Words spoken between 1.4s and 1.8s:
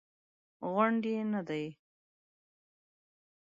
دی.